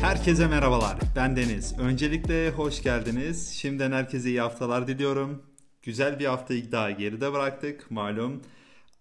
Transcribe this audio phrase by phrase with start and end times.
[0.00, 0.98] Herkese merhabalar.
[1.16, 1.78] Ben Deniz.
[1.78, 3.48] Öncelikle hoş geldiniz.
[3.48, 5.42] Şimdiden herkese iyi haftalar diliyorum.
[5.82, 8.42] Güzel bir haftayı daha geride bıraktık malum.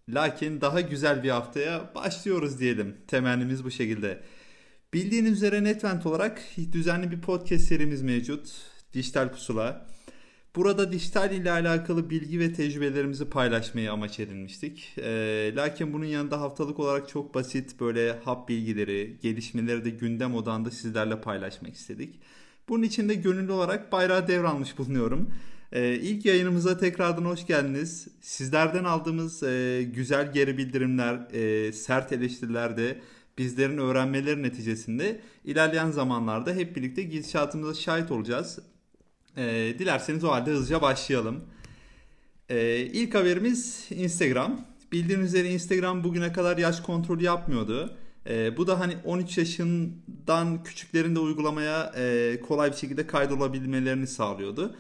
[0.09, 2.97] Lakin daha güzel bir haftaya başlıyoruz diyelim.
[3.07, 4.23] Temennimiz bu şekilde.
[4.93, 6.41] Bildiğiniz üzere Netvent olarak
[6.71, 8.49] düzenli bir podcast serimiz mevcut.
[8.93, 9.87] Dijital Pusula.
[10.55, 14.93] Burada dijital ile alakalı bilgi ve tecrübelerimizi paylaşmayı amaç edinmiştik.
[14.97, 20.71] E, lakin bunun yanında haftalık olarak çok basit böyle hap bilgileri, gelişmeleri de gündem odağında
[20.71, 22.19] sizlerle paylaşmak istedik.
[22.69, 25.29] Bunun için de gönüllü olarak bayrağı devralmış bulunuyorum.
[25.71, 28.07] E, ilk yayınımıza tekrardan hoş geldiniz.
[28.21, 33.02] Sizlerden aldığımız e, güzel geri bildirimler, e, sert eleştiriler de
[33.38, 38.59] bizlerin öğrenmeleri neticesinde ilerleyen zamanlarda hep birlikte gidişatımıza şahit olacağız.
[39.38, 41.44] E, dilerseniz o halde hızlıca başlayalım.
[42.50, 44.66] E, ilk haberimiz Instagram.
[44.92, 47.97] Bildiğiniz üzere Instagram bugüne kadar yaş kontrolü yapmıyordu.
[48.30, 54.75] E, bu da hani 13 yaşından küçüklerin de uygulamaya e, kolay bir şekilde kaydolabilmelerini sağlıyordu.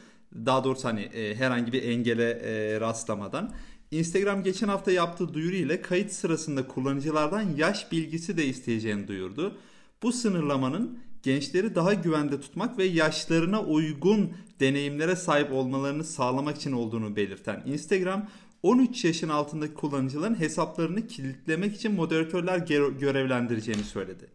[0.45, 3.53] Daha doğrusu hani e, herhangi bir engele e, rastlamadan.
[3.91, 9.57] Instagram geçen hafta yaptığı duyuru ile kayıt sırasında kullanıcılardan yaş bilgisi de isteyeceğini duyurdu.
[10.03, 17.15] Bu sınırlamanın gençleri daha güvende tutmak ve yaşlarına uygun deneyimlere sahip olmalarını sağlamak için olduğunu
[17.15, 18.29] belirten Instagram
[18.63, 22.57] 13 yaşın altındaki kullanıcıların hesaplarını kilitlemek için moderatörler
[22.99, 24.27] görevlendireceğini söyledi.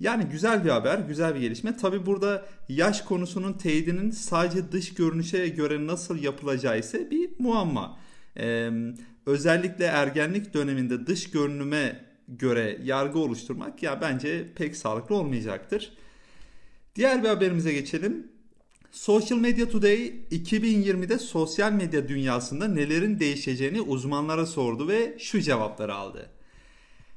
[0.00, 1.76] Yani güzel bir haber, güzel bir gelişme.
[1.76, 7.98] Tabi burada yaş konusunun teyidinin sadece dış görünüşe göre nasıl yapılacağı ise bir muamma.
[9.26, 15.92] Özellikle ergenlik döneminde dış görünüme göre yargı oluşturmak ya bence pek sağlıklı olmayacaktır.
[16.96, 18.32] Diğer bir haberimize geçelim.
[18.92, 26.30] Social Media Today 2020'de sosyal medya dünyasında nelerin değişeceğini uzmanlara sordu ve şu cevapları aldı.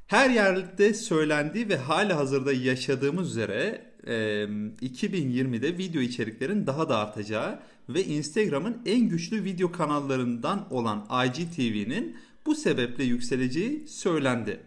[0.08, 8.04] Her yerde söylendiği ve hala hazırda yaşadığımız üzere 2020'de video içeriklerin daha da artacağı ve
[8.04, 14.60] Instagram'ın en güçlü video kanallarından olan IGTV'nin bu sebeple yükseleceği söylendi.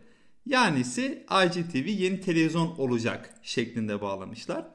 [0.49, 4.67] Yani ise IGTV yeni televizyon olacak şeklinde bağlamışlar.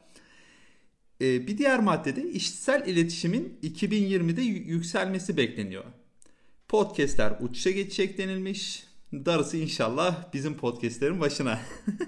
[1.21, 5.83] Ee, bir diğer maddede işitsel iletişimin 2020'de yükselmesi bekleniyor.
[6.67, 8.83] Podcast'ler uçuşa geçecek denilmiş.
[9.13, 11.59] Darısı inşallah bizim podcast'lerin başına.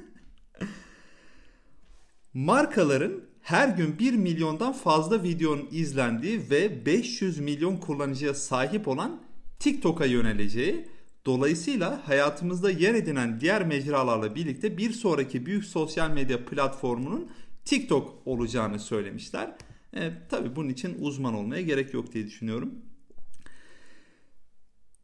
[2.34, 9.22] Markaların her gün 1 milyondan fazla videonun izlendiği ve 500 milyon kullanıcıya sahip olan
[9.60, 10.95] TikTok'a yöneleceği
[11.26, 17.32] Dolayısıyla hayatımızda yer edinen diğer mecralarla birlikte bir sonraki büyük sosyal medya platformunun
[17.66, 19.56] TikTok olacağını söylemişler.
[19.94, 22.74] E, tabii bunun için uzman olmaya gerek yok diye düşünüyorum.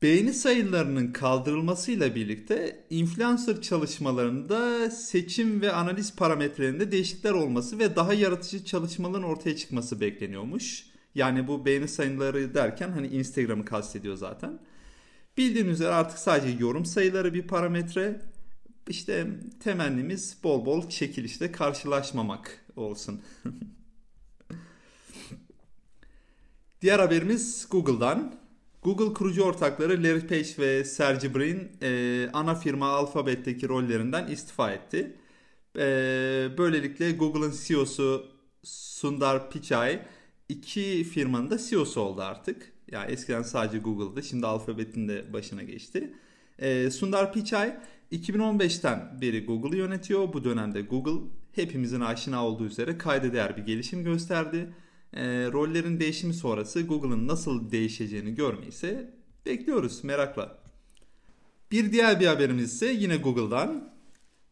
[0.02, 8.66] Beğeni sayılarının kaldırılmasıyla birlikte influencer çalışmalarında seçim ve analiz parametrelerinde değişiklikler olması ve daha yaratıcı
[8.66, 10.86] çalışmaların ortaya çıkması bekleniyormuş.
[11.16, 14.60] Yani bu beğeni sayıları derken hani Instagram'ı kastediyor zaten.
[15.38, 18.22] Bildiğiniz üzere artık sadece yorum sayıları bir parametre.
[18.90, 19.28] İşte
[19.64, 23.22] temennimiz bol bol çekilişte karşılaşmamak olsun.
[26.82, 28.42] Diğer haberimiz Google'dan.
[28.84, 35.18] Google kurucu ortakları Larry Page ve Sergey Brin e, ana firma Alphabet'teki rollerinden istifa etti.
[35.78, 35.84] E,
[36.58, 38.26] böylelikle Google'ın CEO'su
[38.64, 40.02] Sundar Pichai
[40.50, 42.74] iki firmanın da CEO'su oldu artık.
[42.92, 44.24] Yani eskiden sadece Google'dı.
[44.24, 46.14] Şimdi Alphabet'in de başına geçti.
[46.60, 47.78] E, Sundar Pichai
[48.12, 50.34] 2015'ten beri Google'ı yönetiyor.
[50.34, 54.74] Bu dönemde Google hepimizin aşina olduğu üzere kayda değer bir gelişim gösterdi.
[55.14, 59.14] E, rollerin değişimi sonrası Google'ın nasıl değişeceğini görmeyi ise
[59.46, 60.58] bekliyoruz merakla.
[61.72, 63.92] Bir diğer bir haberimiz ise yine Google'dan.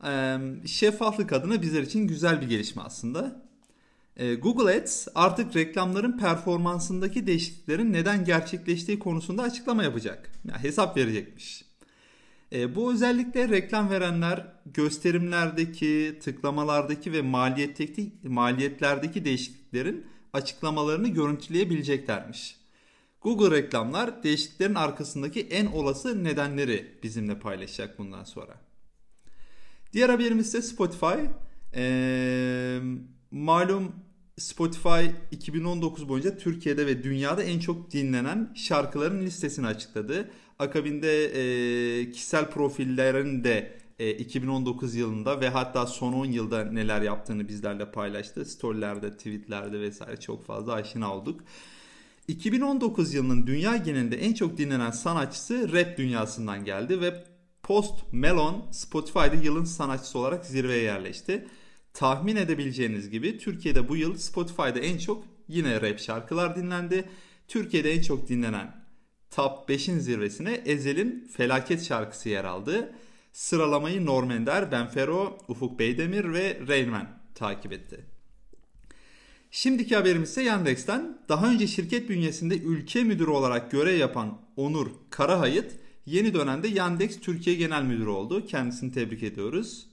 [0.05, 3.48] E, şeffaflık adına bizler için güzel bir gelişme aslında.
[4.19, 10.31] Ee, Google Ads artık reklamların performansındaki değişikliklerin neden gerçekleştiği konusunda açıklama yapacak.
[10.45, 11.65] Yani hesap verecekmiş.
[12.51, 22.55] E, bu özellikle reklam verenler gösterimlerdeki, tıklamalardaki ve maliyetteki, maliyetlerdeki değişikliklerin açıklamalarını görüntüleyebileceklermiş.
[23.21, 28.55] Google reklamlar değişikliklerin arkasındaki en olası nedenleri bizimle paylaşacak bundan sonra.
[29.93, 31.15] Diğer haberimiz ise Spotify.
[31.75, 32.79] Ee,
[33.31, 33.95] malum
[34.39, 40.29] Spotify 2019 boyunca Türkiye'de ve dünyada en çok dinlenen şarkıların listesini açıkladı.
[40.59, 47.47] Akabinde e, kişisel profillerin de e, 2019 yılında ve hatta son 10 yılda neler yaptığını
[47.47, 48.45] bizlerle paylaştı.
[48.45, 51.41] Storylerde, tweetlerde vesaire çok fazla aşina olduk.
[52.27, 57.23] 2019 yılının dünya genelinde en çok dinlenen sanatçısı rap dünyasından geldi ve
[57.63, 61.45] Post Malone Spotify'da yılın sanatçısı olarak zirveye yerleşti.
[61.93, 67.09] Tahmin edebileceğiniz gibi Türkiye'de bu yıl Spotify'da en çok yine rap şarkılar dinlendi.
[67.47, 68.79] Türkiye'de en çok dinlenen
[69.31, 72.95] Top 5'in zirvesine Ezel'in Felaket şarkısı yer aldı.
[73.33, 78.05] Sıralamayı Norm Ender, Benfero, Ufuk Beydemir ve Rainman takip etti.
[79.51, 81.17] Şimdiki haberimiz ise Yandex'ten.
[81.29, 85.71] Daha önce şirket bünyesinde ülke müdürü olarak görev yapan Onur Karahayıt
[86.05, 88.45] yeni dönemde Yandex Türkiye Genel Müdürü oldu.
[88.45, 89.88] Kendisini tebrik ediyoruz.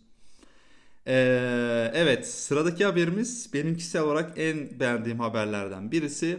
[1.06, 6.38] Ee, evet sıradaki haberimiz benim kişisel olarak en beğendiğim haberlerden birisi.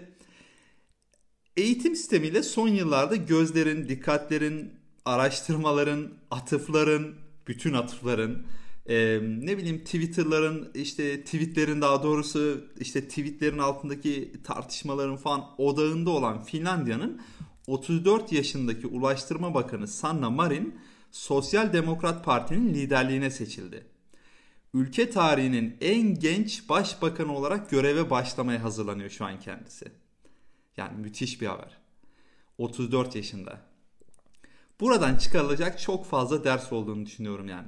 [1.57, 4.73] Eğitim sistemiyle son yıllarda gözlerin, dikkatlerin,
[5.05, 7.15] araştırmaların, atıfların,
[7.47, 8.45] bütün atıfların,
[8.89, 16.43] e, ne bileyim Twitter'ların işte tweetlerin daha doğrusu işte tweetlerin altındaki tartışmaların falan odağında olan
[16.43, 17.21] Finlandiya'nın
[17.67, 20.75] 34 yaşındaki Ulaştırma Bakanı Sanna Marin
[21.11, 23.96] Sosyal Demokrat Parti'nin liderliğine seçildi.
[24.73, 29.91] Ülke tarihinin en genç başbakanı olarak göreve başlamaya hazırlanıyor şu an kendisi.
[30.77, 31.77] Yani müthiş bir haber.
[32.57, 33.61] 34 yaşında.
[34.79, 37.67] Buradan çıkarılacak çok fazla ders olduğunu düşünüyorum yani.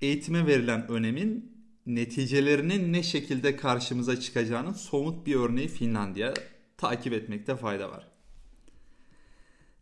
[0.00, 6.34] Eğitime verilen önemin neticelerinin ne şekilde karşımıza çıkacağının somut bir örneği Finlandiya.
[6.76, 8.08] Takip etmekte fayda var.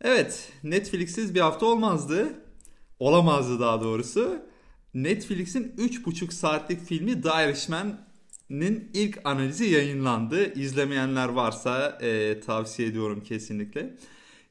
[0.01, 2.33] Evet, Netflix'siz bir hafta olmazdı.
[2.99, 4.41] Olamazdı daha doğrusu.
[5.03, 10.53] Netflix'in 3,5 saatlik filmi The Irishman'ın ilk analizi yayınlandı.
[10.53, 13.95] İzlemeyenler varsa e, tavsiye ediyorum kesinlikle.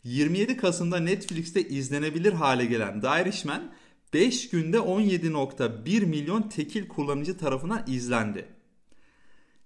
[0.04, 3.72] 27 Kasım'da Netflix'te izlenebilir hale gelen The Irishman
[4.12, 8.46] 5 günde 17.1 milyon tekil kullanıcı tarafından izlendi.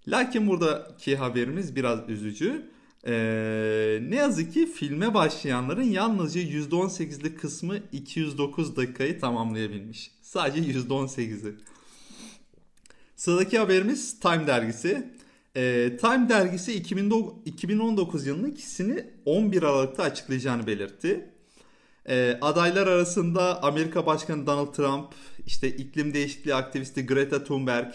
[0.08, 2.70] Lakin buradaki haberimiz biraz üzücü.
[3.06, 10.10] Ee, ne yazık ki filme başlayanların yalnızca %18'lik kısmı 209 dakikayı tamamlayabilmiş.
[10.22, 11.54] Sadece %18'i.
[13.16, 15.12] Sıradaki haberimiz Time dergisi.
[15.56, 16.74] Ee, Time dergisi
[17.44, 21.30] 2019 yılının ikisini 11 Aralık'ta açıklayacağını belirtti.
[22.08, 25.14] Ee, adaylar arasında Amerika Başkanı Donald Trump,
[25.46, 27.94] işte iklim değişikliği aktivisti Greta Thunberg,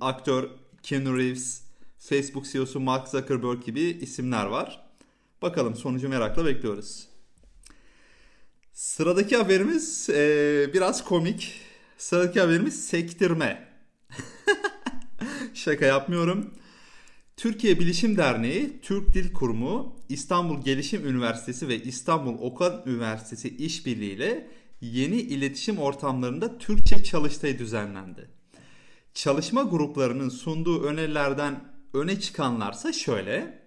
[0.00, 0.48] aktör
[0.82, 1.65] Keanu Reeves,
[1.98, 4.86] Facebook CEO'su Mark Zuckerberg gibi isimler var.
[5.42, 7.08] Bakalım sonucu merakla bekliyoruz.
[8.72, 11.60] Sıradaki haberimiz e, biraz komik.
[11.98, 13.68] Sıradaki haberimiz sektirme.
[15.54, 16.54] Şaka yapmıyorum.
[17.36, 24.50] Türkiye Bilişim Derneği, Türk Dil Kurumu, İstanbul Gelişim Üniversitesi ve İstanbul Okan Üniversitesi işbirliğiyle
[24.80, 28.30] yeni iletişim ortamlarında Türkçe çalıştay düzenlendi.
[29.14, 33.62] Çalışma gruplarının sunduğu önerilerden öne çıkanlarsa şöyle.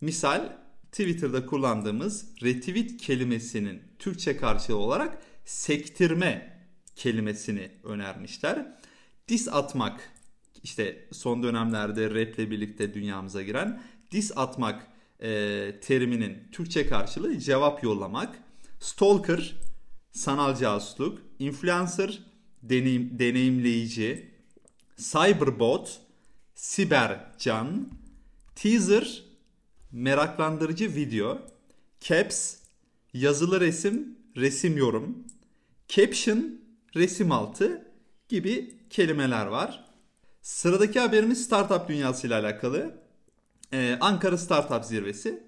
[0.00, 0.52] Misal
[0.92, 6.60] Twitter'da kullandığımız retweet kelimesinin Türkçe karşılığı olarak sektirme
[6.96, 8.78] kelimesini önermişler.
[9.28, 10.12] Dis atmak
[10.62, 14.86] işte son dönemlerde raple birlikte dünyamıza giren dis atmak
[15.20, 15.28] e,
[15.80, 18.38] teriminin Türkçe karşılığı cevap yollamak.
[18.80, 19.54] Stalker,
[20.12, 21.18] sanal casusluk.
[21.38, 22.18] Influencer,
[22.62, 24.30] deneyim, deneyimleyici.
[24.96, 26.00] Cyberbot,
[26.60, 27.88] siber can.
[28.54, 29.24] Teaser,
[29.92, 31.38] meraklandırıcı video.
[32.00, 32.56] Caps,
[33.14, 35.18] yazılı resim, resim yorum.
[35.88, 36.60] Caption,
[36.96, 37.86] resim altı
[38.28, 39.84] gibi kelimeler var.
[40.42, 42.94] Sıradaki haberimiz startup dünyası ile alakalı.
[43.72, 45.42] Ee, Ankara Startup Zirvesi.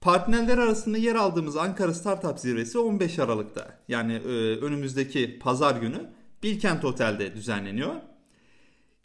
[0.00, 6.10] Partnerler arasında yer aldığımız Ankara Startup Zirvesi 15 Aralık'ta yani e, önümüzdeki pazar günü
[6.42, 7.94] Bilkent Otel'de düzenleniyor.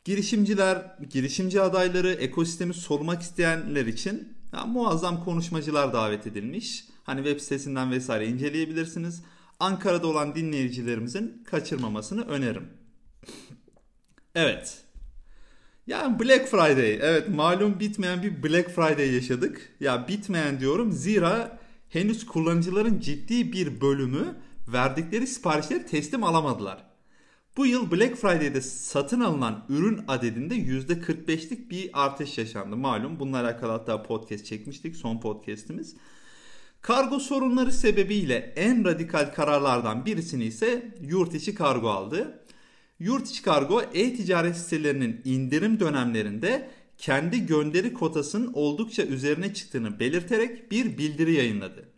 [0.04, 6.86] Girişimciler, girişimci adayları, ekosistemi sormak isteyenler için ya, muazzam konuşmacılar davet edilmiş.
[7.04, 9.24] Hani web sitesinden vesaire inceleyebilirsiniz.
[9.60, 12.68] Ankara'da olan dinleyicilerimizin kaçırmamasını öneririm.
[14.36, 14.84] Evet,
[15.88, 16.94] yani Black Friday.
[16.94, 19.76] Evet malum bitmeyen bir Black Friday yaşadık.
[19.80, 24.36] Ya bitmeyen diyorum zira henüz kullanıcıların ciddi bir bölümü
[24.68, 26.89] verdikleri siparişleri teslim alamadılar.
[27.60, 32.76] Bu yıl Black Friday'de satın alınan ürün adedinde %45'lik bir artış yaşandı.
[32.76, 35.96] Malum bununla alakalı hatta podcast çekmiştik son podcastimiz.
[36.82, 42.46] Kargo sorunları sebebiyle en radikal kararlardan birisini ise yurt içi kargo aldı.
[43.00, 50.98] Yurt içi kargo e-ticaret sitelerinin indirim dönemlerinde kendi gönderi kotasının oldukça üzerine çıktığını belirterek bir
[50.98, 51.90] bildiri yayınladı.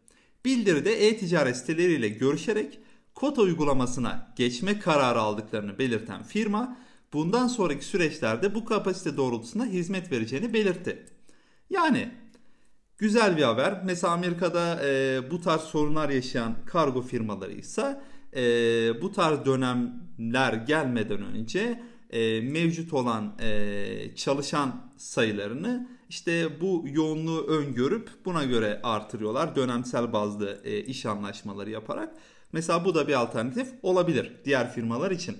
[0.45, 2.79] Bildiride e-ticaret siteleriyle görüşerek
[3.15, 6.77] kota uygulamasına geçme kararı aldıklarını belirten firma
[7.13, 11.05] bundan sonraki süreçlerde bu kapasite doğrultusunda hizmet vereceğini belirtti.
[11.69, 12.11] Yani
[13.01, 13.81] Güzel bir haber.
[13.85, 18.01] Mesela Amerika'da e, bu tarz sorunlar yaşayan kargo firmaları ise
[18.35, 18.41] e,
[19.01, 28.09] bu tarz dönemler gelmeden önce e, mevcut olan e, çalışan sayılarını işte bu yoğunluğu öngörüp
[28.25, 32.13] buna göre artırıyorlar dönemsel bazlı e, iş anlaşmaları yaparak.
[32.53, 35.37] Mesela bu da bir alternatif olabilir diğer firmalar için.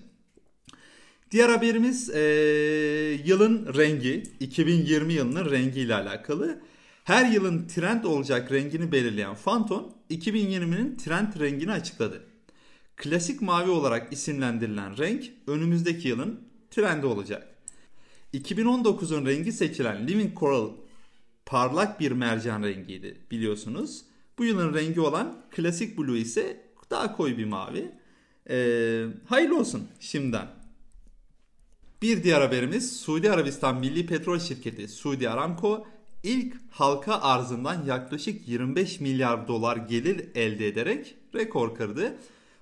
[1.32, 2.22] Diğer haberimiz e,
[3.26, 6.62] yılın rengi, 2020 yılının rengiyle alakalı.
[7.04, 12.24] Her yılın trend olacak rengini belirleyen Phantom, 2020'nin trend rengini açıkladı.
[12.96, 16.40] Klasik mavi olarak isimlendirilen renk önümüzdeki yılın
[16.72, 17.48] trendi olacak.
[18.34, 20.70] 2019'un rengi seçilen Living Coral
[21.46, 24.02] parlak bir mercan rengiydi biliyorsunuz.
[24.38, 27.92] Bu yılın rengi olan klasik blue ise daha koyu bir mavi.
[28.50, 30.48] Ee, hayırlı olsun şimdiden.
[32.02, 35.88] Bir diğer haberimiz Suudi Arabistan Milli Petrol Şirketi Suudi Aramco
[36.24, 42.16] ilk halka arzından yaklaşık 25 milyar dolar gelir elde ederek rekor kırdı.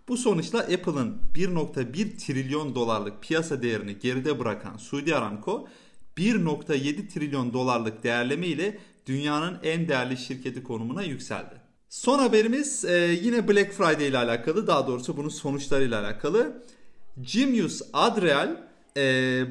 [0.07, 5.67] Bu sonuçla Apple'ın 1.1 trilyon dolarlık piyasa değerini geride bırakan Suudi Aramco
[6.17, 11.68] 1.7 trilyon dolarlık değerleme ile dünyanın en değerli şirketi konumuna yükseldi.
[11.89, 16.63] Son haberimiz e, yine Black Friday ile alakalı daha doğrusu bunun sonuçlarıyla alakalı.
[17.21, 18.57] Genius Adreal
[18.97, 19.01] e,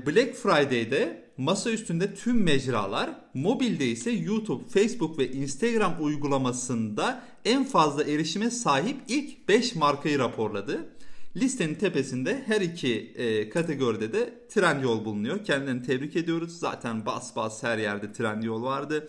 [0.07, 8.05] Black Friday'de masa üstünde tüm mecralar, mobilde ise YouTube, Facebook ve Instagram uygulamasında en fazla
[8.05, 10.89] erişime sahip ilk 5 markayı raporladı.
[11.37, 15.45] Listenin tepesinde her iki e, kategoride de Trendyol bulunuyor.
[15.45, 16.59] Kendilerini tebrik ediyoruz.
[16.59, 19.09] Zaten bas bas her yerde Trendyol vardı.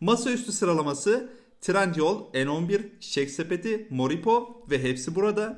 [0.00, 1.30] Masaüstü sıralaması
[1.64, 5.56] Trendyol, N11, Çiçek Sepeti, Moripo ve hepsi burada.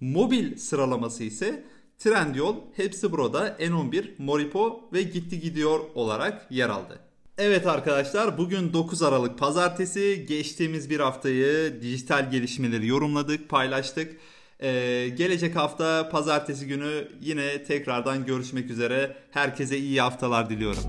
[0.00, 1.64] Mobil sıralaması ise
[1.98, 6.98] Trendyol, hepsi burada N11, Moripo ve Gitti Gidiyor olarak yer aldı.
[7.38, 14.16] Evet arkadaşlar bugün 9 Aralık pazartesi geçtiğimiz bir haftayı dijital gelişmeleri yorumladık paylaştık.
[14.60, 19.16] Ee, gelecek hafta pazartesi günü yine tekrardan görüşmek üzere.
[19.30, 20.82] Herkese iyi haftalar diliyorum.